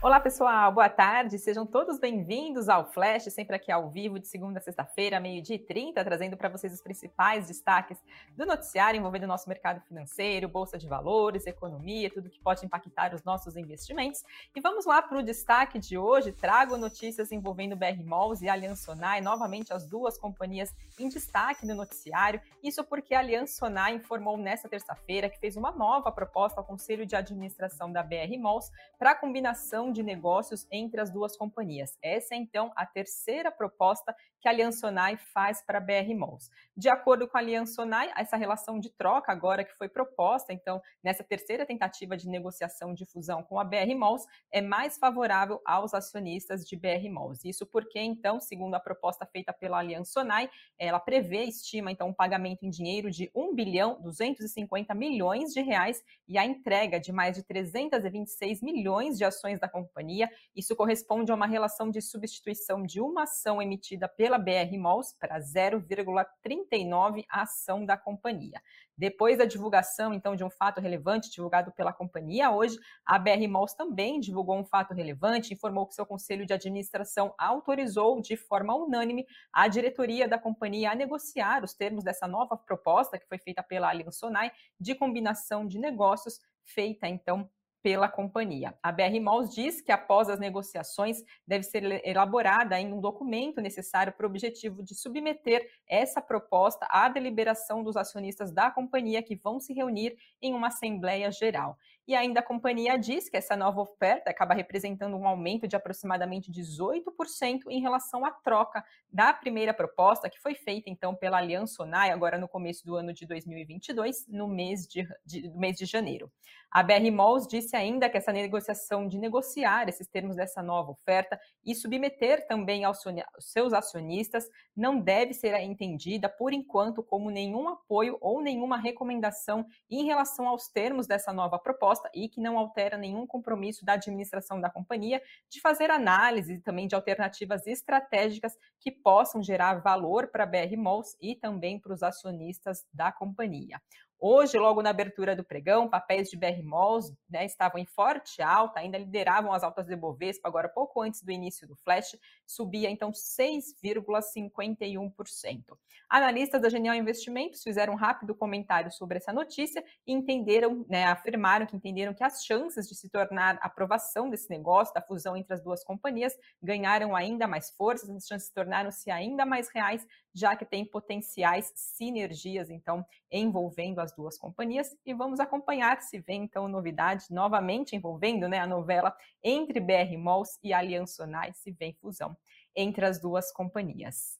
Olá, 0.00 0.20
pessoal, 0.20 0.70
boa 0.70 0.88
tarde. 0.88 1.40
Sejam 1.40 1.66
todos 1.66 1.98
bem-vindos 1.98 2.68
ao 2.68 2.88
Flash, 2.88 3.24
sempre 3.32 3.56
aqui 3.56 3.72
ao 3.72 3.90
vivo, 3.90 4.20
de 4.20 4.28
segunda 4.28 4.60
a 4.60 4.62
sexta-feira, 4.62 5.18
meio-dia 5.18 5.56
e 5.56 5.58
30, 5.58 6.04
trazendo 6.04 6.36
para 6.36 6.48
vocês 6.48 6.72
os 6.72 6.80
principais 6.80 7.48
destaques 7.48 7.98
do 8.36 8.46
noticiário 8.46 8.96
envolvendo 8.96 9.24
o 9.24 9.26
nosso 9.26 9.48
mercado 9.48 9.80
financeiro, 9.80 10.48
bolsa 10.48 10.78
de 10.78 10.86
valores, 10.86 11.48
economia, 11.48 12.08
tudo 12.12 12.30
que 12.30 12.38
pode 12.38 12.64
impactar 12.64 13.12
os 13.12 13.24
nossos 13.24 13.56
investimentos. 13.56 14.22
E 14.54 14.60
vamos 14.60 14.86
lá 14.86 15.02
para 15.02 15.18
o 15.18 15.22
destaque 15.22 15.80
de 15.80 15.98
hoje. 15.98 16.30
Trago 16.30 16.76
notícias 16.76 17.32
envolvendo 17.32 17.74
BR 17.74 18.00
Malls 18.04 18.40
e 18.40 18.48
Aliança 18.48 18.94
novamente 19.20 19.72
as 19.72 19.84
duas 19.84 20.16
companhias 20.16 20.72
em 20.96 21.08
destaque 21.08 21.66
no 21.66 21.74
noticiário. 21.74 22.40
Isso 22.62 22.84
porque 22.84 23.16
a 23.16 23.18
Aliança 23.18 23.68
informou 23.90 24.36
nesta 24.36 24.68
terça-feira 24.68 25.28
que 25.28 25.40
fez 25.40 25.56
uma 25.56 25.72
nova 25.72 26.12
proposta 26.12 26.60
ao 26.60 26.64
Conselho 26.64 27.04
de 27.04 27.16
Administração 27.16 27.90
da 27.90 28.00
BR 28.00 28.38
Malls 28.38 28.70
para 28.96 29.10
a 29.10 29.14
combinação 29.16 29.87
de 29.92 30.02
negócios 30.02 30.66
entre 30.70 31.00
as 31.00 31.10
duas 31.10 31.36
companhias. 31.36 31.98
Essa 32.02 32.34
é 32.34 32.38
então 32.38 32.72
a 32.76 32.86
terceira 32.86 33.50
proposta 33.50 34.14
que 34.40 34.48
a 34.48 34.50
Aliança 34.50 34.78
Sonai 34.80 35.16
faz 35.16 35.62
para 35.62 35.78
a 35.78 35.80
BR 35.80 36.14
Malls. 36.16 36.50
De 36.76 36.88
acordo 36.88 37.26
com 37.26 37.36
a 37.36 37.40
Aliança 37.40 37.74
Sonai, 37.74 38.12
essa 38.16 38.36
relação 38.36 38.78
de 38.78 38.90
troca 38.90 39.32
agora 39.32 39.64
que 39.64 39.76
foi 39.76 39.88
proposta, 39.88 40.52
então, 40.52 40.80
nessa 41.02 41.24
terceira 41.24 41.66
tentativa 41.66 42.16
de 42.16 42.28
negociação 42.28 42.94
de 42.94 43.04
fusão 43.04 43.42
com 43.42 43.58
a 43.58 43.64
BR 43.64 43.94
Malls, 43.96 44.26
é 44.52 44.60
mais 44.60 44.96
favorável 44.96 45.60
aos 45.64 45.92
acionistas 45.92 46.66
de 46.66 46.76
BR 46.76 47.08
Malls. 47.10 47.44
Isso 47.44 47.66
porque, 47.66 47.98
então, 47.98 48.40
segundo 48.40 48.74
a 48.74 48.80
proposta 48.80 49.26
feita 49.26 49.52
pela 49.52 49.78
Aliança 49.78 50.12
Sonai, 50.12 50.48
ela 50.78 51.00
prevê, 51.00 51.44
estima, 51.44 51.90
então, 51.90 52.08
um 52.08 52.14
pagamento 52.14 52.64
em 52.64 52.70
dinheiro 52.70 53.10
de 53.10 53.30
1 53.34 53.54
bilhão 53.54 54.00
250 54.00 54.94
milhões 54.94 55.52
de 55.52 55.60
reais 55.60 56.02
e 56.28 56.38
a 56.38 56.44
entrega 56.44 57.00
de 57.00 57.12
mais 57.12 57.36
de 57.36 57.42
326 57.42 58.62
milhões 58.62 59.18
de 59.18 59.24
ações 59.24 59.58
da 59.58 59.68
companhia. 59.84 60.30
Isso 60.54 60.74
corresponde 60.76 61.30
a 61.30 61.34
uma 61.34 61.46
relação 61.46 61.90
de 61.90 62.00
substituição 62.00 62.82
de 62.82 63.00
uma 63.00 63.24
ação 63.24 63.60
emitida 63.60 64.08
pela 64.08 64.38
BR 64.38 64.76
Malls 64.78 65.14
para 65.18 65.38
0,39 65.38 67.24
a 67.28 67.42
ação 67.42 67.84
da 67.84 67.96
companhia. 67.96 68.60
Depois 68.96 69.38
da 69.38 69.44
divulgação, 69.44 70.12
então, 70.12 70.34
de 70.34 70.42
um 70.42 70.50
fato 70.50 70.80
relevante 70.80 71.30
divulgado 71.30 71.70
pela 71.70 71.92
companhia, 71.92 72.50
hoje 72.50 72.76
a 73.06 73.16
BR 73.16 73.46
Malls 73.48 73.76
também 73.76 74.18
divulgou 74.18 74.58
um 74.58 74.64
fato 74.64 74.92
relevante, 74.92 75.54
informou 75.54 75.86
que 75.86 75.94
seu 75.94 76.04
conselho 76.04 76.44
de 76.44 76.52
administração 76.52 77.32
autorizou 77.38 78.20
de 78.20 78.36
forma 78.36 78.74
unânime 78.74 79.24
a 79.52 79.68
diretoria 79.68 80.26
da 80.26 80.38
companhia 80.38 80.90
a 80.90 80.94
negociar 80.96 81.62
os 81.62 81.74
termos 81.74 82.02
dessa 82.02 82.26
nova 82.26 82.56
proposta 82.56 83.18
que 83.18 83.28
foi 83.28 83.38
feita 83.38 83.62
pela 83.62 83.88
Allianz 83.88 84.18
Sonai 84.18 84.50
de 84.80 84.94
combinação 84.94 85.66
de 85.66 85.78
negócios 85.78 86.40
feita 86.64 87.08
então 87.08 87.48
pela 87.82 88.08
companhia. 88.08 88.74
A 88.82 88.90
BR 88.90 89.20
Malls 89.20 89.54
diz 89.54 89.80
que 89.80 89.92
após 89.92 90.28
as 90.28 90.38
negociações 90.38 91.22
deve 91.46 91.64
ser 91.64 92.04
elaborada 92.06 92.78
em 92.78 92.92
um 92.92 93.00
documento 93.00 93.60
necessário 93.60 94.12
para 94.12 94.26
o 94.26 94.28
objetivo 94.28 94.82
de 94.82 94.94
submeter 94.94 95.68
essa 95.86 96.20
proposta 96.20 96.86
à 96.90 97.08
deliberação 97.08 97.82
dos 97.82 97.96
acionistas 97.96 98.52
da 98.52 98.70
companhia 98.70 99.22
que 99.22 99.36
vão 99.36 99.60
se 99.60 99.72
reunir 99.72 100.16
em 100.42 100.54
uma 100.54 100.68
assembleia 100.68 101.30
geral. 101.30 101.76
E 102.06 102.14
ainda 102.14 102.40
a 102.40 102.42
companhia 102.42 102.96
diz 102.98 103.28
que 103.28 103.36
essa 103.36 103.54
nova 103.54 103.82
oferta 103.82 104.30
acaba 104.30 104.54
representando 104.54 105.14
um 105.14 105.28
aumento 105.28 105.68
de 105.68 105.76
aproximadamente 105.76 106.50
18% 106.50 107.60
em 107.68 107.82
relação 107.82 108.24
à 108.24 108.30
troca 108.30 108.82
da 109.12 109.32
primeira 109.34 109.74
proposta, 109.74 110.30
que 110.30 110.40
foi 110.40 110.54
feita 110.54 110.88
então 110.88 111.14
pela 111.14 111.36
Aliança 111.36 111.74
Sonai, 111.74 112.10
agora 112.10 112.38
no 112.38 112.48
começo 112.48 112.84
do 112.84 112.96
ano 112.96 113.12
de 113.12 113.26
2022, 113.26 114.26
no 114.26 114.48
mês 114.48 114.86
de, 114.86 115.06
de, 115.24 115.50
mês 115.50 115.76
de 115.76 115.84
janeiro. 115.84 116.32
A 116.70 116.82
BR 116.82 117.10
Malls 117.10 117.46
disse 117.48 117.74
ainda 117.74 118.10
que 118.10 118.18
essa 118.18 118.30
negociação 118.30 119.08
de 119.08 119.18
negociar 119.18 119.88
esses 119.88 120.06
termos 120.06 120.36
dessa 120.36 120.62
nova 120.62 120.90
oferta 120.90 121.40
e 121.64 121.74
submeter 121.74 122.46
também 122.46 122.84
aos 122.84 122.98
seus 123.38 123.72
acionistas 123.72 124.44
não 124.76 125.00
deve 125.00 125.32
ser 125.32 125.58
entendida, 125.60 126.28
por 126.28 126.52
enquanto, 126.52 127.02
como 127.02 127.30
nenhum 127.30 127.68
apoio 127.68 128.18
ou 128.20 128.42
nenhuma 128.42 128.76
recomendação 128.76 129.66
em 129.90 130.04
relação 130.04 130.46
aos 130.46 130.68
termos 130.68 131.06
dessa 131.06 131.32
nova 131.32 131.58
proposta 131.58 132.10
e 132.14 132.28
que 132.28 132.40
não 132.40 132.58
altera 132.58 132.98
nenhum 132.98 133.26
compromisso 133.26 133.82
da 133.84 133.94
administração 133.94 134.60
da 134.60 134.68
companhia 134.68 135.22
de 135.50 135.60
fazer 135.62 135.90
análise 135.90 136.60
também 136.60 136.86
de 136.86 136.94
alternativas 136.94 137.66
estratégicas 137.66 138.52
que 138.78 138.90
possam 138.90 139.42
gerar 139.42 139.80
valor 139.80 140.28
para 140.28 140.44
a 140.44 140.46
BR 140.46 140.76
Malls 140.76 141.16
e 141.18 141.34
também 141.34 141.80
para 141.80 141.94
os 141.94 142.02
acionistas 142.02 142.84
da 142.92 143.10
companhia. 143.10 143.80
Hoje, 144.20 144.58
logo 144.58 144.82
na 144.82 144.90
abertura 144.90 145.36
do 145.36 145.44
pregão, 145.44 145.88
papéis 145.88 146.28
de 146.28 146.36
BR 146.36 146.60
Malls 146.64 147.14
né, 147.30 147.44
estavam 147.44 147.80
em 147.80 147.86
forte 147.86 148.42
alta, 148.42 148.80
ainda 148.80 148.98
lideravam 148.98 149.52
as 149.52 149.62
altas 149.62 149.86
de 149.86 149.94
Bovespa, 149.94 150.48
agora 150.48 150.68
pouco 150.68 151.00
antes 151.00 151.22
do 151.22 151.30
início 151.30 151.68
do 151.68 151.76
flash, 151.76 152.16
subia 152.44 152.90
então 152.90 153.12
6,51%. 153.12 155.78
Analistas 156.10 156.62
da 156.62 156.68
Genial 156.68 156.96
Investimentos 156.96 157.62
fizeram 157.62 157.92
um 157.92 157.96
rápido 157.96 158.34
comentário 158.34 158.90
sobre 158.90 159.18
essa 159.18 159.32
notícia 159.32 159.84
e 160.04 160.12
entenderam, 160.12 160.84
né, 160.88 161.04
afirmaram 161.04 161.66
que 161.66 161.76
entenderam 161.76 162.12
que 162.12 162.24
as 162.24 162.44
chances 162.44 162.88
de 162.88 162.96
se 162.96 163.08
tornar 163.08 163.56
aprovação 163.60 164.28
desse 164.28 164.50
negócio, 164.50 164.92
da 164.94 165.02
fusão 165.02 165.36
entre 165.36 165.54
as 165.54 165.62
duas 165.62 165.84
companhias, 165.84 166.36
ganharam 166.60 167.14
ainda 167.14 167.46
mais 167.46 167.70
força, 167.70 168.12
as 168.12 168.26
chances 168.26 168.50
tornaram-se 168.50 169.08
ainda 169.10 169.46
mais 169.46 169.68
reais, 169.68 170.04
já 170.34 170.56
que 170.56 170.64
tem 170.64 170.84
potenciais 170.84 171.70
sinergias, 171.74 172.70
então, 172.70 173.04
envolvendo 173.30 174.00
as 174.00 174.07
duas 174.12 174.38
companhias. 174.38 174.96
E 175.04 175.14
vamos 175.14 175.40
acompanhar 175.40 176.00
se 176.02 176.18
vem, 176.18 176.44
então, 176.44 176.68
novidade 176.68 177.26
novamente 177.30 177.96
envolvendo 177.96 178.48
né, 178.48 178.58
a 178.58 178.66
novela 178.66 179.14
entre 179.42 179.80
BR 179.80 180.16
Malls 180.18 180.58
e 180.62 180.72
Aliança 180.72 181.24
Sonai, 181.24 181.52
se 181.54 181.70
vem 181.72 181.94
fusão 181.94 182.36
entre 182.74 183.04
as 183.04 183.20
duas 183.20 183.52
companhias. 183.52 184.38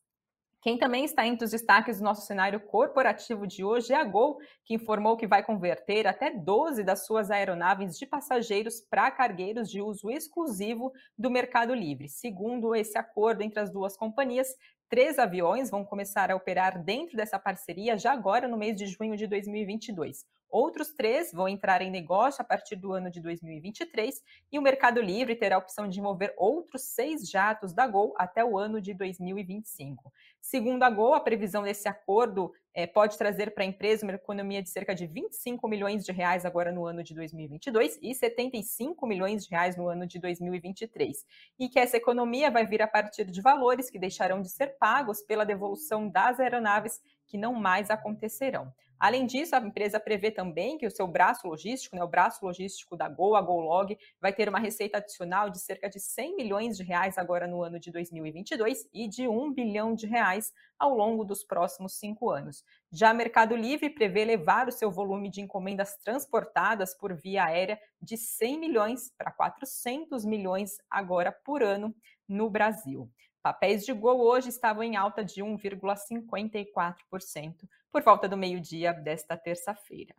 Quem 0.61 0.77
também 0.77 1.05
está 1.05 1.25
entre 1.25 1.45
os 1.45 1.53
destaques 1.53 1.99
do 1.99 2.05
nosso 2.05 2.27
cenário 2.27 2.59
corporativo 2.59 3.47
de 3.47 3.62
hoje 3.62 3.93
é 3.93 3.97
a 3.97 4.03
Gol, 4.03 4.39
que 4.65 4.75
informou 4.75 5.17
que 5.17 5.27
vai 5.27 5.41
converter 5.41 6.05
até 6.05 6.31
12 6.31 6.83
das 6.83 7.07
suas 7.07 7.31
aeronaves 7.31 7.97
de 7.97 8.05
passageiros 8.05 8.81
para 8.81 9.11
cargueiros 9.11 9.71
de 9.71 9.81
uso 9.81 10.11
exclusivo 10.11 10.93
do 11.17 11.31
Mercado 11.31 11.73
Livre. 11.73 12.09
Segundo 12.09 12.75
esse 12.75 12.99
acordo 12.99 13.43
entre 13.43 13.61
as 13.61 13.71
duas 13.71 13.97
companhias, 13.97 14.49
Três 14.88 15.19
aviões 15.19 15.69
vão 15.69 15.84
começar 15.84 16.31
a 16.31 16.37
operar 16.37 16.82
dentro 16.82 17.15
dessa 17.15 17.38
parceria 17.38 17.99
já 17.99 18.10
agora 18.10 18.49
no 18.49 18.56
mês 18.56 18.75
de 18.75 18.87
junho 18.87 19.19
de 19.19 19.26
2022. 19.26 20.25
Outros 20.49 20.94
três 20.94 21.31
vão 21.31 21.47
entrar 21.47 21.82
em 21.82 21.91
negócio 21.91 22.41
a 22.41 22.44
partir 22.44 22.75
do 22.75 22.94
ano 22.94 23.10
de 23.10 23.21
2023 23.21 24.15
e 24.50 24.59
o 24.59 24.62
Mercado 24.62 24.98
Livre 25.03 25.37
terá 25.37 25.56
a 25.56 25.59
opção 25.59 25.87
de 25.87 26.00
mover 26.00 26.32
outros 26.38 26.94
seis 26.94 27.28
jatos 27.28 27.75
da 27.75 27.87
Gol 27.87 28.15
até 28.16 28.43
o 28.43 28.56
ano 28.56 28.81
de 28.81 28.94
2025. 28.94 30.10
Segundo 30.50 30.82
a 30.82 30.88
Gol, 30.88 31.12
a 31.12 31.20
previsão 31.20 31.62
desse 31.62 31.86
acordo 31.86 32.50
é, 32.72 32.86
pode 32.86 33.19
trazer 33.19 33.50
para 33.50 33.64
a 33.64 33.66
empresa 33.66 34.06
uma 34.06 34.14
economia 34.14 34.62
de 34.62 34.70
cerca 34.70 34.94
de 34.94 35.06
25 35.06 35.69
milhões 35.69 36.06
de 36.06 36.10
reais 36.10 36.47
agora 36.47 36.72
no 36.72 36.86
ano 36.86 37.04
de 37.04 37.12
2022 37.12 37.98
e 38.00 38.14
75 38.14 39.06
milhões 39.06 39.44
de 39.44 39.50
reais 39.50 39.76
no 39.76 39.86
ano 39.88 40.06
de 40.06 40.19
2023. 40.19 41.26
E 41.59 41.69
que 41.69 41.78
essa 41.78 41.98
economia 41.98 42.50
vai 42.50 42.64
vir 42.64 42.81
a 42.81 42.88
partir 42.88 43.26
de 43.26 43.42
valores 43.42 43.91
que 43.91 43.98
deixarão 43.98 44.41
de 44.41 44.48
ser 44.48 44.78
pagos 44.78 45.20
pela 45.20 45.44
devolução 45.44 46.09
das 46.09 46.41
aeronaves 46.41 46.98
que 47.26 47.36
não 47.36 47.53
mais 47.53 47.91
acontecerão. 47.91 48.72
Além 48.98 49.26
disso, 49.26 49.54
a 49.54 49.60
empresa 49.60 50.00
prevê 50.00 50.31
também 50.31 50.76
que 50.76 50.86
o 50.86 50.91
seu 50.91 51.06
braço 51.06 51.47
logístico, 51.47 51.94
né, 51.94 52.03
o 52.03 52.09
braço 52.09 52.44
logístico 52.44 52.97
da 52.97 53.09
Gol, 53.09 53.36
a 53.36 53.41
GoLog, 53.41 53.97
vai 54.20 54.32
ter 54.32 54.48
uma 54.48 54.59
receita 54.59 54.98
adicional 54.98 55.50
de 55.50 55.60
cerca 55.60 55.88
de 55.88 56.00
100 56.00 56.34
milhões 56.34 56.76
de 56.76 56.82
reais 56.82 57.16
agora 57.16 57.47
no 57.47 57.62
ano 57.62 57.78
de 57.78 57.92
2022 57.92 58.88
e 58.92 59.06
de 59.06 59.28
1 59.28 59.53
bilhão 59.53 59.94
de 59.94 60.06
reais 60.06 60.53
ao 60.76 60.94
longo 60.94 61.25
dos 61.25 61.44
próximos 61.44 61.94
cinco 61.94 62.31
anos. 62.31 62.64
Já 62.91 63.14
Mercado 63.14 63.54
Livre 63.54 63.91
prevê 63.91 64.25
levar 64.25 64.66
o 64.66 64.72
seu 64.72 64.91
volume 64.91 65.30
de 65.30 65.41
encomendas 65.41 65.97
transportadas 65.98 66.92
por 66.92 67.15
via 67.15 67.44
aérea 67.44 67.78
de 68.03 68.16
100 68.16 68.59
milhões 68.59 69.12
para 69.16 69.30
400 69.30 70.24
milhões 70.24 70.78
agora 70.91 71.30
por 71.30 71.62
ano 71.62 71.94
no 72.28 72.51
Brasil. 72.51 73.09
Papéis 73.41 73.84
de 73.84 73.92
Gol 73.92 74.21
hoje 74.21 74.48
estavam 74.48 74.83
em 74.83 74.97
alta 74.97 75.24
de 75.24 75.42
1,54% 75.42 77.68
por 77.91 78.03
volta 78.03 78.29
do 78.29 78.37
meio-dia 78.37 78.93
desta 78.93 79.37
terça-feira. 79.37 80.15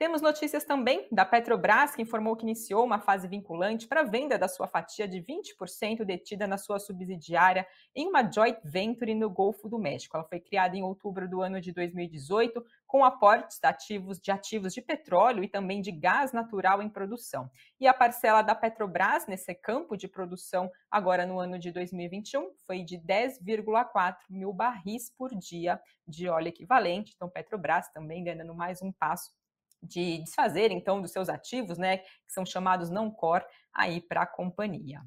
Temos 0.00 0.22
notícias 0.22 0.64
também 0.64 1.06
da 1.12 1.26
Petrobras, 1.26 1.94
que 1.94 2.00
informou 2.00 2.34
que 2.34 2.42
iniciou 2.42 2.86
uma 2.86 3.00
fase 3.00 3.28
vinculante 3.28 3.86
para 3.86 4.00
a 4.00 4.04
venda 4.04 4.38
da 4.38 4.48
sua 4.48 4.66
fatia 4.66 5.06
de 5.06 5.18
20% 5.22 6.04
detida 6.04 6.46
na 6.46 6.56
sua 6.56 6.78
subsidiária 6.78 7.66
em 7.94 8.08
uma 8.08 8.22
joint 8.22 8.56
venture 8.64 9.14
no 9.14 9.28
Golfo 9.28 9.68
do 9.68 9.78
México. 9.78 10.16
Ela 10.16 10.24
foi 10.24 10.40
criada 10.40 10.74
em 10.74 10.82
outubro 10.82 11.28
do 11.28 11.42
ano 11.42 11.60
de 11.60 11.70
2018 11.70 12.64
com 12.86 13.04
aportes 13.04 13.58
de 13.60 13.68
ativos, 13.68 14.18
de 14.18 14.30
ativos 14.30 14.72
de 14.72 14.80
petróleo 14.80 15.44
e 15.44 15.48
também 15.48 15.82
de 15.82 15.92
gás 15.92 16.32
natural 16.32 16.80
em 16.80 16.88
produção. 16.88 17.50
E 17.78 17.86
a 17.86 17.92
parcela 17.92 18.40
da 18.40 18.54
Petrobras 18.54 19.26
nesse 19.26 19.54
campo 19.54 19.98
de 19.98 20.08
produção 20.08 20.70
agora 20.90 21.26
no 21.26 21.38
ano 21.38 21.58
de 21.58 21.70
2021 21.70 22.52
foi 22.66 22.82
de 22.82 22.96
10,4 22.98 24.16
mil 24.30 24.50
barris 24.52 25.10
por 25.10 25.28
dia 25.34 25.78
de 26.10 26.28
óleo 26.28 26.48
equivalente. 26.48 27.12
Então, 27.14 27.30
Petrobras 27.30 27.88
também 27.92 28.24
ganhando 28.24 28.54
mais 28.54 28.82
um 28.82 28.92
passo 28.92 29.30
de 29.82 30.18
desfazer 30.18 30.70
então 30.70 31.00
dos 31.00 31.12
seus 31.12 31.28
ativos, 31.28 31.78
né, 31.78 31.98
que 31.98 32.08
são 32.28 32.44
chamados 32.44 32.90
não 32.90 33.08
core, 33.10 33.44
aí 33.72 34.00
para 34.00 34.22
a 34.22 34.26
companhia. 34.26 35.00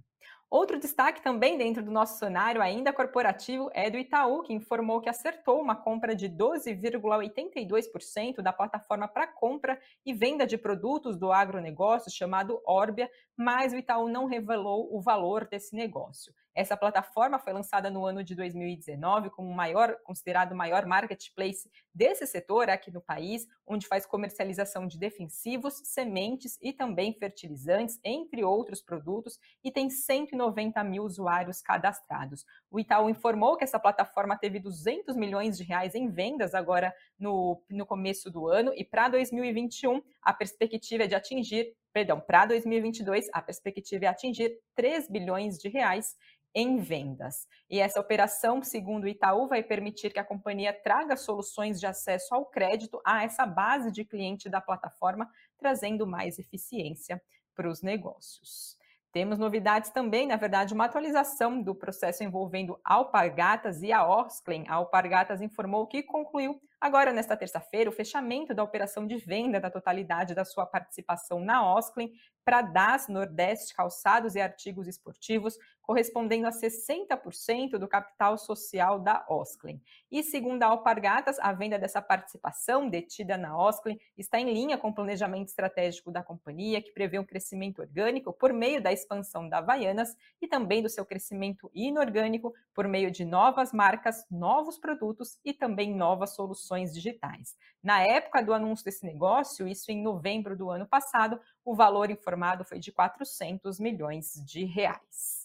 Outro 0.50 0.80
destaque 0.80 1.22
também 1.24 1.58
dentro 1.58 1.84
do 1.84 1.90
nosso 1.90 2.20
cenário 2.20 2.62
ainda 2.62 2.94
corporativo 2.94 3.72
é 3.74 3.90
do 3.90 3.98
Itaú, 3.98 4.44
que 4.44 4.54
informou 4.54 5.02
que 5.02 5.10
acertou 5.10 5.60
uma 5.60 5.76
compra 5.76 6.16
de 6.16 6.30
12,82% 6.30 8.40
da 8.40 8.54
plataforma 8.54 9.08
para 9.08 9.26
compra 9.26 9.82
e 10.06 10.14
venda 10.14 10.46
de 10.46 10.56
produtos 10.56 11.18
do 11.18 11.32
agronegócio 11.32 12.12
chamado 12.12 12.62
Orbia, 12.68 13.10
mas 13.36 13.74
o 13.74 13.78
Itaú 13.78 14.08
não 14.08 14.28
revelou 14.28 14.96
o 14.96 15.02
valor 15.02 15.48
desse 15.48 15.76
negócio. 15.76 16.32
Essa 16.56 16.78
plataforma 16.78 17.40
foi 17.40 17.52
lançada 17.52 17.90
no 17.90 18.06
ano 18.06 18.24
de 18.24 18.36
2019 18.36 19.32
como 19.32 19.52
maior, 19.52 19.98
considerado 20.04 20.52
o 20.52 20.56
maior 20.56 20.86
marketplace 20.86 21.70
desse 21.94 22.28
setor 22.28 22.70
aqui 22.70 22.92
no 22.92 23.02
país, 23.02 23.48
onde 23.66 23.88
faz 23.88 24.06
comercialização 24.06 24.86
de 24.86 25.00
defensivos, 25.00 25.82
sementes 25.84 26.60
e 26.62 26.72
também 26.72 27.12
fertilizantes, 27.14 28.00
entre 28.04 28.44
outros 28.44 28.82
produtos, 28.82 29.40
e 29.64 29.72
tem 29.72 29.90
190 29.90 30.84
mil 30.84 31.04
usuários 31.04 31.60
cadastrados. 31.60 32.46
O 32.70 32.80
Itaú 32.80 33.10
informou 33.10 33.58
que 33.58 33.64
essa 33.64 33.80
plataforma 33.80 34.38
teve 34.38 34.60
200 34.60 35.16
milhões 35.16 35.58
de 35.58 35.64
reais 35.64 35.96
em 35.96 36.08
vendas 36.08 36.54
agora 36.54 36.94
no, 37.18 37.64
no 37.70 37.86
começo 37.86 38.30
do 38.30 38.48
ano, 38.48 38.72
e 38.76 38.86
para 38.86 39.10
2021 39.10 40.02
a 40.22 40.34
perspectiva 40.34 41.04
é 41.04 41.08
de 41.08 41.16
atingir 41.16 41.76
perdão, 41.94 42.20
para 42.20 42.48
2022, 42.48 43.30
a 43.32 43.42
perspectiva 43.42 44.06
é 44.06 44.08
atingir 44.08 44.60
3 44.76 45.08
bilhões 45.08 45.58
de 45.58 45.70
reais 45.70 46.16
em 46.56 46.78
vendas. 46.78 47.48
E 47.70 47.80
essa 47.80 48.00
operação, 48.00 48.62
segundo 48.62 49.06
o 49.06 49.08
Itaú, 49.08 49.48
vai 49.48 49.64
permitir 49.64 50.12
que 50.12 50.20
a 50.20 50.24
companhia 50.24 50.74
traga 50.74 51.16
soluções 51.16 51.80
de 51.80 51.86
acesso 51.86 52.34
ao 52.34 52.46
crédito 52.46 53.02
a 53.06 53.24
essa 53.24 53.46
base 53.46 53.92
de 53.92 54.06
cliente 54.06 54.50
da 54.50 54.62
plataforma, 54.62 55.30
trazendo 55.58 56.06
mais 56.06 56.38
eficiência 56.38 57.22
para 57.56 57.70
os 57.70 57.82
negócios. 57.82 58.78
Temos 59.12 59.38
novidades 59.38 59.92
também, 59.92 60.26
na 60.26 60.36
verdade, 60.36 60.74
uma 60.74 60.86
atualização 60.86 61.62
do 61.62 61.76
processo 61.76 62.24
envolvendo 62.24 62.80
Alpargatas 62.84 63.84
e 63.84 63.92
a 63.92 64.08
Osklen. 64.08 64.66
A 64.68 64.76
Alpargatas 64.76 65.40
informou 65.40 65.86
que 65.86 66.02
concluiu 66.02 66.60
agora 66.84 67.14
nesta 67.14 67.38
terça-feira 67.38 67.90
o 67.90 67.94
fechamento 67.94 68.54
da 68.54 68.62
operação 68.62 69.08
de 69.08 69.16
venda 69.16 69.58
da 69.58 69.72
totalidade 69.72 70.36
da 70.36 70.44
sua 70.44 70.66
participação 70.66 71.40
na 71.40 71.74
Osklen 71.76 72.12
para 72.44 72.62
DAS 72.62 73.08
Nordeste 73.08 73.74
Calçados 73.74 74.36
e 74.36 74.42
Artigos 74.42 74.88
Esportivos, 74.88 75.58
correspondendo 75.84 76.48
a 76.48 76.52
60% 76.52 77.78
do 77.78 77.88
capital 77.88 78.38
social 78.38 79.00
da 79.00 79.26
Osklen. 79.30 79.82
E 80.10 80.24
segundo 80.24 80.64
a 80.64 80.68
Alpargatas, 80.68 81.38
a 81.40 81.52
venda 81.52 81.78
dessa 81.78 82.02
participação 82.02 82.90
detida 82.90 83.38
na 83.38 83.58
Osklen 83.58 84.00
está 84.18 84.40
em 84.40 84.52
linha 84.52 84.78
com 84.78 84.90
o 84.90 84.94
planejamento 84.94 85.50
estratégico 85.50 86.10
da 86.10 86.24
companhia, 86.24 86.82
que 86.82 86.94
prevê 86.94 87.20
um 87.20 87.26
crescimento 87.26 87.80
orgânico 87.80 88.32
por 88.32 88.54
meio 88.54 88.82
da 88.82 88.94
expansão 88.94 89.48
da 89.50 89.58
Havaianas 89.58 90.16
e 90.42 90.48
também 90.48 90.82
do 90.82 90.90
seu 90.90 91.06
crescimento 91.06 91.70
inorgânico 91.74 92.54
por 92.74 92.88
meio 92.88 93.12
de 93.12 93.26
novas 93.26 93.74
marcas, 93.74 94.26
novos 94.32 94.78
produtos 94.78 95.38
e 95.44 95.54
também 95.54 95.94
novas 95.94 96.34
soluções 96.34 96.94
digitais. 96.94 97.58
Na 97.84 98.02
época 98.02 98.42
do 98.42 98.54
anúncio 98.54 98.86
desse 98.86 99.06
negócio, 99.06 99.68
isso 99.68 99.92
em 99.92 100.02
novembro 100.02 100.56
do 100.56 100.70
ano 100.70 100.88
passado, 100.88 101.40
o 101.66 101.76
valor 101.76 102.10
informado 102.10 102.64
foi 102.64 102.80
de 102.80 102.92
400 102.92 103.80
milhões 103.80 104.34
de 104.46 104.66
reais. 104.66 105.44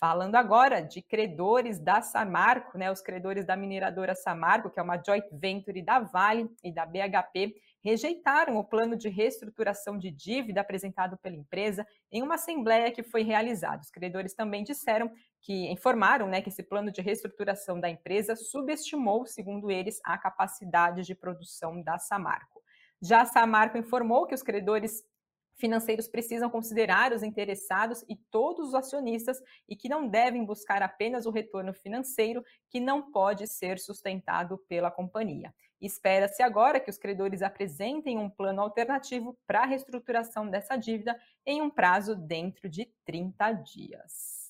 Falando 0.00 0.36
agora 0.36 0.80
de 0.80 1.02
credores 1.02 1.78
da 1.78 2.00
Samarco, 2.00 2.78
né, 2.78 2.90
os 2.90 3.02
credores 3.02 3.44
da 3.44 3.54
mineradora 3.54 4.14
Samarco, 4.14 4.70
que 4.70 4.80
é 4.80 4.82
uma 4.82 4.96
joint 4.96 5.26
venture 5.30 5.82
da 5.82 5.98
Vale 5.98 6.48
e 6.64 6.72
da 6.72 6.86
BHP, 6.86 7.54
rejeitaram 7.84 8.56
o 8.56 8.64
plano 8.64 8.96
de 8.96 9.10
reestruturação 9.10 9.98
de 9.98 10.10
dívida 10.10 10.62
apresentado 10.62 11.18
pela 11.18 11.36
empresa 11.36 11.86
em 12.10 12.22
uma 12.22 12.36
assembleia 12.36 12.90
que 12.90 13.02
foi 13.02 13.22
realizada. 13.22 13.82
Os 13.82 13.90
credores 13.90 14.32
também 14.32 14.64
disseram 14.64 15.12
que 15.42 15.70
informaram 15.70 16.28
né, 16.28 16.40
que 16.40 16.48
esse 16.48 16.62
plano 16.62 16.90
de 16.90 17.02
reestruturação 17.02 17.78
da 17.78 17.90
empresa 17.90 18.34
subestimou, 18.34 19.26
segundo 19.26 19.70
eles, 19.70 20.00
a 20.02 20.16
capacidade 20.16 21.02
de 21.02 21.14
produção 21.14 21.82
da 21.82 21.98
Samarco. 21.98 22.62
Já 23.02 23.20
a 23.20 23.26
Samarco 23.26 23.76
informou 23.76 24.26
que 24.26 24.34
os 24.34 24.42
credores 24.42 25.04
financeiros 25.60 26.08
precisam 26.08 26.50
considerar 26.50 27.12
os 27.12 27.22
interessados 27.22 28.04
e 28.08 28.16
todos 28.16 28.68
os 28.68 28.74
acionistas 28.74 29.40
e 29.68 29.76
que 29.76 29.88
não 29.88 30.08
devem 30.08 30.44
buscar 30.44 30.82
apenas 30.82 31.26
o 31.26 31.30
retorno 31.30 31.72
financeiro, 31.72 32.42
que 32.68 32.80
não 32.80 33.12
pode 33.12 33.46
ser 33.46 33.78
sustentado 33.78 34.58
pela 34.66 34.90
companhia. 34.90 35.54
Espera-se 35.80 36.42
agora 36.42 36.80
que 36.80 36.90
os 36.90 36.98
credores 36.98 37.42
apresentem 37.42 38.18
um 38.18 38.28
plano 38.28 38.60
alternativo 38.60 39.38
para 39.46 39.62
a 39.62 39.66
reestruturação 39.66 40.48
dessa 40.48 40.76
dívida 40.76 41.18
em 41.46 41.62
um 41.62 41.70
prazo 41.70 42.14
dentro 42.14 42.68
de 42.68 42.86
30 43.04 43.52
dias. 43.52 44.40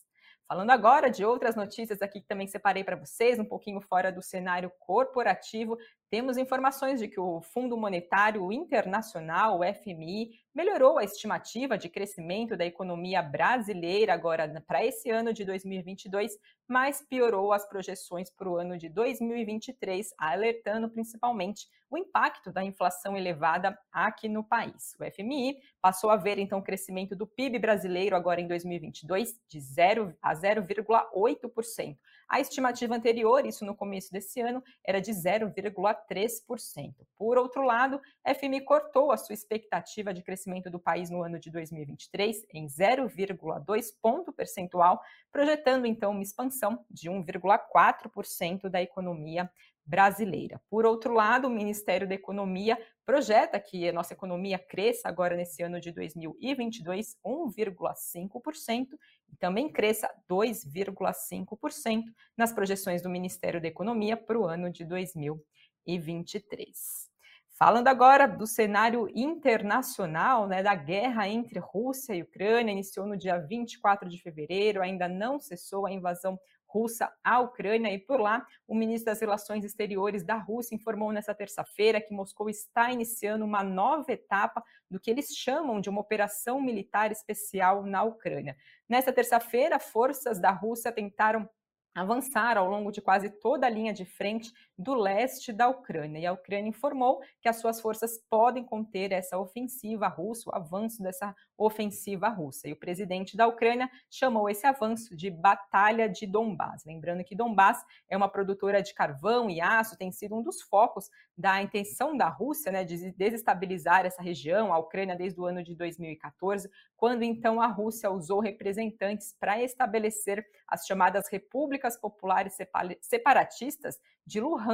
Falando 0.50 0.70
agora 0.70 1.08
de 1.08 1.24
outras 1.24 1.54
notícias 1.54 2.02
aqui 2.02 2.20
que 2.20 2.26
também 2.26 2.48
separei 2.48 2.82
para 2.82 2.96
vocês, 2.96 3.38
um 3.38 3.44
pouquinho 3.44 3.80
fora 3.80 4.10
do 4.10 4.20
cenário 4.20 4.72
corporativo, 4.80 5.78
temos 6.10 6.36
informações 6.36 6.98
de 6.98 7.06
que 7.06 7.20
o 7.20 7.40
Fundo 7.40 7.76
Monetário 7.76 8.50
Internacional, 8.50 9.60
o 9.60 9.74
FMI, 9.74 10.30
melhorou 10.52 10.98
a 10.98 11.04
estimativa 11.04 11.78
de 11.78 11.88
crescimento 11.88 12.56
da 12.56 12.66
economia 12.66 13.22
brasileira 13.22 14.12
agora 14.12 14.60
para 14.66 14.84
esse 14.84 15.08
ano 15.08 15.32
de 15.32 15.44
2022, 15.44 16.32
mas 16.66 17.00
piorou 17.08 17.52
as 17.52 17.68
projeções 17.68 18.28
para 18.28 18.48
o 18.48 18.56
ano 18.56 18.76
de 18.76 18.88
2023, 18.88 20.12
alertando 20.18 20.90
principalmente 20.90 21.68
o 21.88 21.96
impacto 21.96 22.52
da 22.52 22.64
inflação 22.64 23.16
elevada 23.16 23.78
aqui 23.92 24.28
no 24.28 24.42
país. 24.42 24.96
O 25.00 25.04
FMI 25.12 25.58
passou 25.80 26.10
a 26.10 26.16
ver 26.16 26.38
então 26.38 26.58
o 26.58 26.64
crescimento 26.64 27.14
do 27.14 27.26
PIB 27.26 27.60
brasileiro 27.60 28.16
agora 28.16 28.40
em 28.40 28.48
2022 28.48 29.40
de 29.48 29.60
0 29.60 30.16
a 30.20 30.34
0,8%. 30.34 31.96
A 32.30 32.38
estimativa 32.38 32.94
anterior, 32.94 33.44
isso 33.44 33.64
no 33.64 33.74
começo 33.74 34.12
desse 34.12 34.40
ano, 34.40 34.62
era 34.86 35.00
de 35.00 35.10
0,3%. 35.10 36.94
Por 37.18 37.36
outro 37.36 37.62
lado, 37.62 38.00
a 38.24 38.32
FMI 38.32 38.60
cortou 38.60 39.10
a 39.10 39.16
sua 39.16 39.34
expectativa 39.34 40.14
de 40.14 40.22
crescimento 40.22 40.70
do 40.70 40.78
país 40.78 41.10
no 41.10 41.24
ano 41.24 41.40
de 41.40 41.50
2023 41.50 42.46
em 42.54 42.68
0,2 42.68 43.86
ponto 44.00 44.32
percentual, 44.32 45.02
projetando 45.32 45.86
então 45.86 46.12
uma 46.12 46.22
expansão 46.22 46.84
de 46.88 47.10
1,4% 47.10 48.68
da 48.68 48.80
economia 48.80 49.50
brasileira. 49.84 50.60
Por 50.68 50.84
outro 50.86 51.14
lado, 51.14 51.48
o 51.48 51.50
Ministério 51.50 52.08
da 52.08 52.14
Economia 52.14 52.78
projeta 53.04 53.58
que 53.58 53.88
a 53.88 53.92
nossa 53.92 54.12
economia 54.12 54.56
cresça 54.58 55.08
agora 55.08 55.34
nesse 55.36 55.60
ano 55.62 55.80
de 55.80 55.90
2022 55.90 57.16
1,5% 57.24 58.86
e 59.28 59.36
também 59.36 59.72
cresça 59.72 60.08
2,5% 60.30 62.04
nas 62.36 62.52
projeções 62.52 63.02
do 63.02 63.10
Ministério 63.10 63.60
da 63.60 63.66
Economia 63.66 64.16
para 64.16 64.38
o 64.38 64.46
ano 64.46 64.70
de 64.70 64.84
2023. 64.84 67.10
Falando 67.58 67.88
agora 67.88 68.26
do 68.26 68.46
cenário 68.46 69.08
internacional, 69.14 70.46
né, 70.48 70.62
da 70.62 70.74
guerra 70.74 71.28
entre 71.28 71.58
Rússia 71.58 72.14
e 72.14 72.22
Ucrânia, 72.22 72.72
iniciou 72.72 73.06
no 73.06 73.18
dia 73.18 73.38
24 73.38 74.08
de 74.08 74.16
fevereiro, 74.16 74.80
ainda 74.80 75.06
não 75.06 75.38
cessou 75.38 75.84
a 75.84 75.92
invasão 75.92 76.40
russa 76.72 77.12
à 77.22 77.40
Ucrânia. 77.40 77.92
E 77.92 77.98
por 77.98 78.20
lá, 78.20 78.46
o 78.66 78.74
ministro 78.74 79.06
das 79.06 79.20
Relações 79.20 79.64
Exteriores 79.64 80.22
da 80.22 80.36
Rússia 80.36 80.74
informou 80.74 81.12
nessa 81.12 81.34
terça-feira 81.34 82.00
que 82.00 82.14
Moscou 82.14 82.48
está 82.48 82.92
iniciando 82.92 83.44
uma 83.44 83.62
nova 83.62 84.12
etapa 84.12 84.62
do 84.90 85.00
que 85.00 85.10
eles 85.10 85.34
chamam 85.36 85.80
de 85.80 85.88
uma 85.88 86.00
operação 86.00 86.60
militar 86.60 87.10
especial 87.10 87.84
na 87.84 88.02
Ucrânia. 88.02 88.56
Nessa 88.88 89.12
terça-feira, 89.12 89.78
forças 89.78 90.38
da 90.38 90.50
Rússia 90.50 90.92
tentaram 90.92 91.48
avançar 91.94 92.56
ao 92.56 92.68
longo 92.68 92.92
de 92.92 93.00
quase 93.00 93.28
toda 93.28 93.66
a 93.66 93.70
linha 93.70 93.92
de 93.92 94.04
frente 94.04 94.52
do 94.80 94.94
leste 94.94 95.52
da 95.52 95.68
Ucrânia. 95.68 96.18
E 96.18 96.26
a 96.26 96.32
Ucrânia 96.32 96.70
informou 96.70 97.20
que 97.40 97.48
as 97.48 97.56
suas 97.56 97.80
forças 97.80 98.18
podem 98.30 98.64
conter 98.64 99.12
essa 99.12 99.38
ofensiva 99.38 100.08
russa, 100.08 100.48
o 100.48 100.54
avanço 100.54 101.02
dessa 101.02 101.36
ofensiva 101.56 102.28
russa. 102.28 102.66
E 102.66 102.72
o 102.72 102.76
presidente 102.76 103.36
da 103.36 103.46
Ucrânia 103.46 103.90
chamou 104.10 104.48
esse 104.48 104.66
avanço 104.66 105.14
de 105.14 105.30
Batalha 105.30 106.08
de 106.08 106.26
Donbás. 106.26 106.82
Lembrando 106.86 107.22
que 107.22 107.36
Donbás 107.36 107.84
é 108.08 108.16
uma 108.16 108.28
produtora 108.28 108.82
de 108.82 108.94
carvão 108.94 109.50
e 109.50 109.60
aço, 109.60 109.98
tem 109.98 110.10
sido 110.10 110.34
um 110.34 110.42
dos 110.42 110.62
focos 110.62 111.10
da 111.36 111.60
intenção 111.60 112.16
da 112.16 112.28
Rússia 112.28 112.72
né, 112.72 112.82
de 112.82 113.12
desestabilizar 113.12 114.06
essa 114.06 114.22
região, 114.22 114.72
a 114.72 114.78
Ucrânia 114.78 115.14
desde 115.14 115.38
o 115.38 115.44
ano 115.44 115.62
de 115.62 115.74
2014, 115.74 116.70
quando 116.96 117.22
então 117.22 117.60
a 117.60 117.66
Rússia 117.66 118.10
usou 118.10 118.40
representantes 118.40 119.34
para 119.38 119.62
estabelecer 119.62 120.46
as 120.66 120.86
chamadas 120.86 121.28
repúblicas 121.28 121.98
populares 121.98 122.56
separatistas 123.02 123.98
de 124.26 124.40
Luhansk 124.40 124.69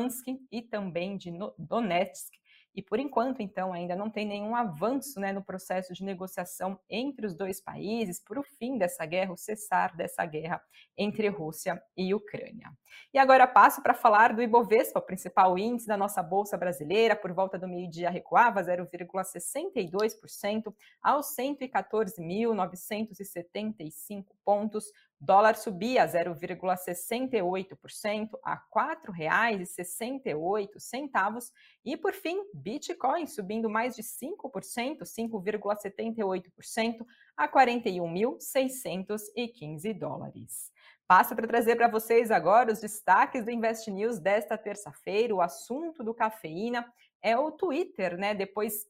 e 0.51 0.63
também 0.63 1.17
de 1.17 1.31
Donetsk. 1.59 2.35
e 2.75 2.83
por 2.83 2.99
enquanto, 3.01 3.41
então, 3.41 3.73
ainda 3.73 3.97
não 3.97 4.11
tem 4.11 4.27
nenhum 4.27 4.55
avanço 4.55 5.19
né, 5.19 5.33
no 5.33 5.43
processo 5.43 5.95
de 5.95 6.05
negociação 6.05 6.79
entre 6.91 7.27
os 7.27 7.35
dois 7.35 7.59
países 7.59 8.21
para 8.21 8.39
o 8.39 8.43
fim 8.43 8.77
dessa 8.77 9.07
guerra, 9.07 9.33
o 9.33 9.37
cessar 9.37 9.97
dessa 9.97 10.27
guerra 10.27 10.61
entre 10.97 11.29
Rússia 11.29 11.83
e 11.97 12.13
Ucrânia. 12.13 12.71
E 13.15 13.19
agora 13.19 13.47
passo 13.47 13.83
para 13.83 13.95
falar 13.95 14.35
do 14.35 14.43
Ibovespa, 14.43 14.99
o 14.99 15.03
principal 15.03 15.57
índice 15.59 15.87
da 15.87 15.97
nossa 15.97 16.23
Bolsa 16.23 16.59
Brasileira, 16.59 17.17
por 17.17 17.33
volta 17.33 17.59
do 17.59 17.67
meio-dia 17.67 18.11
recuava 18.11 18.63
0,62% 18.63 20.75
aos 21.03 21.35
114.975 21.35 24.27
pontos. 24.45 24.93
Dólar 25.21 25.57
subia 25.57 26.07
0,68% 26.07 28.39
a 28.45 28.55
R$ 28.55 28.61
4,68. 28.71 31.51
E, 31.85 31.97
por 31.97 32.13
fim, 32.13 32.41
Bitcoin 32.53 33.27
subindo 33.27 33.69
mais 33.71 33.97
de 33.97 34.03
5%, 34.03 35.05
5,78% 35.05 37.07
a 37.37 37.49
41.615 37.49 39.99
dólares. 39.99 40.71
Passo 41.09 41.35
para 41.37 41.47
trazer 41.47 41.77
para 41.77 41.89
vocês 41.89 42.31
agora 42.31 42.73
os 42.73 42.81
destaques 42.81 43.45
do 43.45 43.51
Invest 43.51 43.91
News 43.91 44.19
desta 44.19 44.59
terça-feira. 44.59 45.35
O 45.35 45.41
assunto 45.41 46.03
do 46.03 46.13
cafeína 46.13 46.85
é 47.23 47.39
o 47.39 47.53
Twitter, 47.53 48.19
né? 48.19 48.35
Depois 48.35 48.87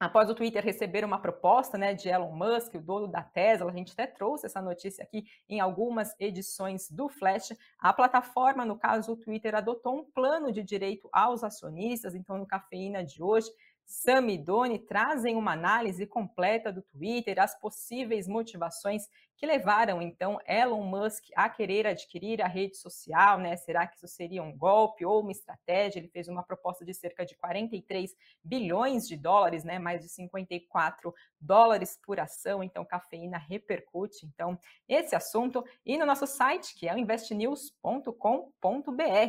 Após 0.00 0.30
o 0.30 0.34
Twitter 0.34 0.64
receber 0.64 1.04
uma 1.04 1.20
proposta 1.20 1.76
né, 1.76 1.92
de 1.92 2.08
Elon 2.08 2.30
Musk, 2.30 2.74
o 2.74 2.80
dono 2.80 3.08
da 3.08 3.20
Tesla, 3.20 3.68
a 3.68 3.74
gente 3.74 3.92
até 3.92 4.06
trouxe 4.06 4.46
essa 4.46 4.62
notícia 4.62 5.02
aqui 5.02 5.24
em 5.48 5.58
algumas 5.58 6.14
edições 6.20 6.88
do 6.88 7.08
Flash, 7.08 7.52
a 7.80 7.92
plataforma, 7.92 8.64
no 8.64 8.78
caso 8.78 9.12
o 9.12 9.16
Twitter, 9.16 9.56
adotou 9.56 9.98
um 9.98 10.04
plano 10.04 10.52
de 10.52 10.62
direito 10.62 11.08
aos 11.12 11.42
acionistas, 11.42 12.14
então 12.14 12.38
no 12.38 12.46
Cafeína 12.46 13.02
de 13.02 13.20
hoje 13.20 13.50
Sam 13.88 14.30
e 14.30 14.36
Doni 14.36 14.78
trazem 14.78 15.34
uma 15.34 15.52
análise 15.52 16.06
completa 16.06 16.70
do 16.70 16.82
Twitter, 16.82 17.40
as 17.40 17.58
possíveis 17.58 18.28
motivações 18.28 19.08
que 19.38 19.46
levaram 19.46 20.02
então 20.02 20.38
Elon 20.46 20.82
Musk 20.82 21.26
a 21.36 21.48
querer 21.48 21.86
adquirir 21.86 22.42
a 22.42 22.48
rede 22.48 22.76
social, 22.76 23.38
né? 23.38 23.56
Será 23.56 23.86
que 23.86 23.96
isso 23.96 24.08
seria 24.08 24.42
um 24.42 24.54
golpe 24.54 25.06
ou 25.06 25.20
uma 25.20 25.30
estratégia? 25.30 26.00
Ele 26.00 26.08
fez 26.08 26.26
uma 26.26 26.42
proposta 26.42 26.84
de 26.84 26.92
cerca 26.92 27.24
de 27.24 27.36
43 27.36 28.14
bilhões 28.42 29.06
de 29.06 29.16
dólares, 29.16 29.62
né? 29.62 29.78
Mais 29.78 30.02
de 30.02 30.08
54 30.08 31.14
dólares 31.40 31.96
por 32.04 32.18
ação, 32.18 32.64
então 32.64 32.84
cafeína 32.84 33.38
repercute 33.38 34.26
então 34.26 34.58
esse 34.88 35.14
assunto 35.14 35.64
e 35.86 35.96
no 35.96 36.04
nosso 36.04 36.26
site, 36.26 36.74
que 36.74 36.88
é 36.88 36.94
o 36.94 36.98
investnews.com.br, 36.98 38.12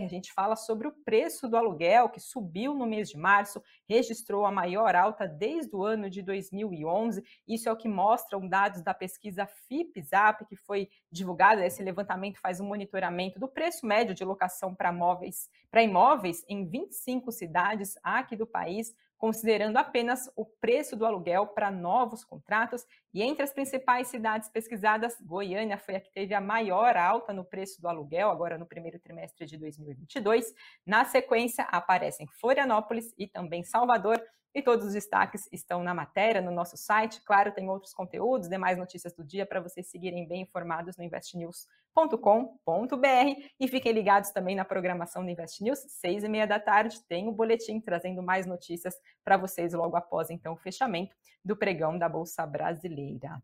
a 0.04 0.08
gente 0.08 0.34
fala 0.34 0.56
sobre 0.56 0.88
o 0.88 0.92
preço 1.06 1.48
do 1.48 1.56
aluguel 1.56 2.10
que 2.10 2.20
subiu 2.20 2.74
no 2.74 2.88
mês 2.88 3.10
de 3.10 3.18
março, 3.18 3.62
registrou 3.88 4.44
a 4.46 4.51
maior 4.51 4.96
alta 4.96 5.28
desde 5.28 5.75
o 5.75 5.84
ano 5.84 6.10
de 6.10 6.24
2011. 6.24 7.24
Isso 7.48 7.70
é 7.70 7.72
o 7.72 7.78
que 7.78 7.88
mostram 7.88 8.48
dados 8.48 8.82
da 8.82 8.94
pesquisa 8.94 9.46
FIPZAP, 10.01 10.46
que 10.46 10.56
foi 10.56 10.89
divulgada. 11.12 11.65
Esse 11.65 11.84
levantamento 11.84 12.39
faz 12.39 12.60
um 12.60 12.65
monitoramento 12.65 13.39
do 13.39 13.48
preço 13.48 13.86
médio 13.86 14.15
de 14.15 14.24
locação 14.24 14.74
para 14.74 15.84
imóveis 15.84 16.46
em 16.48 16.65
25 16.68 17.32
cidades 17.32 17.98
aqui 18.03 18.36
do 18.36 18.48
país 18.48 18.94
considerando 19.20 19.75
apenas 19.75 20.32
o 20.34 20.46
preço 20.46 20.96
do 20.96 21.06
aluguel 21.06 21.46
para 21.46 21.70
novos 21.70 22.24
contratos. 22.24 22.88
E 23.13 23.22
entre 23.22 23.44
as 23.44 23.51
principais 23.51 24.08
cidades 24.08 24.50
pesquisadas, 24.50 25.20
Goiânia 25.22 25.77
foi 25.77 25.98
a 25.98 26.00
que 26.00 26.10
teve 26.10 26.34
a 26.34 26.41
maior 26.41 26.96
alta 26.96 27.34
no 27.34 27.44
preço 27.44 27.82
do 27.82 27.89
aluguel, 27.89 28.32
agora 28.32 28.58
no 28.58 28.65
primeiro 28.65 28.98
trimestre 28.98 29.46
de 29.46 29.58
2022. 29.58 30.53
Na 30.86 31.03
sequência, 31.03 31.65
aparecem 31.65 32.27
Florianópolis 32.27 33.13
e 33.18 33.27
também 33.27 33.62
Salvador. 33.62 34.20
E 34.60 34.62
todos 34.62 34.88
os 34.88 34.92
destaques 34.92 35.48
estão 35.54 35.82
na 35.82 35.94
matéria, 35.94 36.42
no 36.42 36.51
nosso 36.51 36.75
site. 36.75 37.22
Claro, 37.24 37.54
tem 37.54 37.70
outros 37.70 37.94
conteúdos, 37.94 38.50
demais 38.50 38.78
notícias 38.78 39.13
do 39.13 39.24
dia 39.24 39.46
para 39.46 39.62
vocês 39.62 39.88
seguirem 39.88 40.28
bem 40.28 40.42
informados 40.42 40.98
no 40.98 41.04
investnews.com.br. 41.06 43.42
E 43.58 43.68
fiquem 43.70 43.94
ligados 43.94 44.32
também 44.32 44.58
na 44.58 44.66
programação 44.66 45.24
do 45.24 45.32
Invest 45.32 45.63
News, 45.63 45.80
seis 45.88 46.25
e 46.25 46.28
meia 46.28 46.46
da 46.46 46.60
tarde, 46.60 47.01
tem 47.08 47.30
o 47.30 47.32
boletim 47.32 47.80
trazendo 47.80 48.22
mais 48.22 48.46
notícias 48.46 48.96
para 49.24 49.38
vocês 49.38 49.72
logo 49.72 49.96
após, 49.96 50.30
então, 50.30 50.56
o 50.56 50.58
fechamento 50.58 51.16
do 51.44 51.56
pregão 51.56 51.98
da 51.98 52.10
Bolsa 52.10 52.46
Brasileira. 52.46 53.42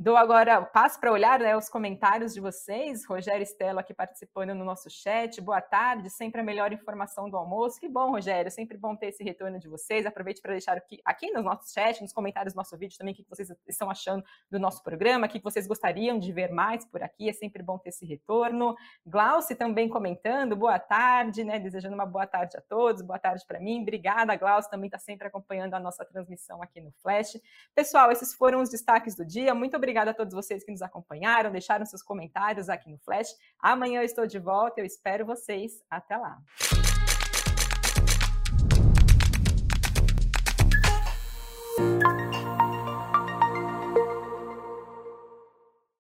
Dou 0.00 0.16
agora 0.16 0.62
passo 0.62 1.00
para 1.00 1.10
olhar 1.10 1.40
né, 1.40 1.56
os 1.56 1.68
comentários 1.68 2.32
de 2.32 2.40
vocês. 2.40 3.04
Rogério 3.04 3.42
Estelo 3.42 3.80
aqui 3.80 3.92
participando 3.92 4.54
no 4.54 4.64
nosso 4.64 4.88
chat. 4.88 5.40
Boa 5.40 5.60
tarde, 5.60 6.08
sempre 6.08 6.40
a 6.40 6.44
melhor 6.44 6.72
informação 6.72 7.28
do 7.28 7.36
almoço. 7.36 7.80
Que 7.80 7.88
bom, 7.88 8.12
Rogério, 8.12 8.48
sempre 8.48 8.78
bom 8.78 8.94
ter 8.94 9.08
esse 9.08 9.24
retorno 9.24 9.58
de 9.58 9.66
vocês. 9.66 10.06
Aproveite 10.06 10.40
para 10.40 10.52
deixar 10.52 10.76
aqui, 10.76 11.00
aqui 11.04 11.32
no 11.32 11.42
nosso 11.42 11.74
chat, 11.74 12.00
nos 12.00 12.12
comentários 12.12 12.54
do 12.54 12.58
nosso 12.58 12.78
vídeo 12.78 12.96
também, 12.96 13.12
o 13.12 13.16
que 13.16 13.26
vocês 13.28 13.52
estão 13.66 13.90
achando 13.90 14.22
do 14.48 14.60
nosso 14.60 14.84
programa, 14.84 15.26
o 15.26 15.28
que 15.28 15.40
vocês 15.40 15.66
gostariam 15.66 16.16
de 16.16 16.32
ver 16.32 16.52
mais 16.52 16.84
por 16.84 17.02
aqui. 17.02 17.28
É 17.28 17.32
sempre 17.32 17.60
bom 17.60 17.76
ter 17.76 17.88
esse 17.88 18.06
retorno. 18.06 18.76
Glauce 19.04 19.56
também 19.56 19.88
comentando, 19.88 20.54
boa 20.54 20.78
tarde, 20.78 21.42
né? 21.42 21.58
Desejando 21.58 21.96
uma 21.96 22.06
boa 22.06 22.24
tarde 22.24 22.56
a 22.56 22.60
todos, 22.60 23.02
boa 23.02 23.18
tarde 23.18 23.44
para 23.48 23.58
mim. 23.58 23.82
Obrigada, 23.82 24.36
Glauce, 24.36 24.70
também 24.70 24.86
está 24.86 24.98
sempre 25.00 25.26
acompanhando 25.26 25.74
a 25.74 25.80
nossa 25.80 26.04
transmissão 26.04 26.62
aqui 26.62 26.80
no 26.80 26.92
Flash. 27.02 27.36
Pessoal, 27.74 28.12
esses 28.12 28.32
foram 28.32 28.62
os 28.62 28.70
destaques 28.70 29.16
do 29.16 29.24
dia. 29.26 29.52
Muito 29.56 29.76
obrigada 29.76 29.87
obrigada 29.88 30.10
a 30.10 30.14
todos 30.14 30.34
vocês 30.34 30.62
que 30.62 30.70
nos 30.70 30.82
acompanharam, 30.82 31.50
deixaram 31.50 31.86
seus 31.86 32.02
comentários 32.02 32.68
aqui 32.68 32.90
no 32.90 32.98
Flash. 32.98 33.28
Amanhã 33.58 34.00
eu 34.00 34.04
estou 34.04 34.26
de 34.26 34.38
volta, 34.38 34.80
eu 34.80 34.84
espero 34.84 35.24
vocês. 35.24 35.82
Até 35.90 36.14
lá. 36.14 36.38